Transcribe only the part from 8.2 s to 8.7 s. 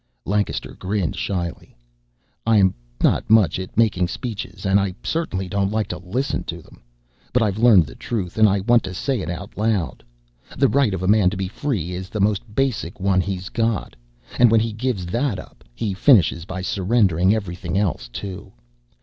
and I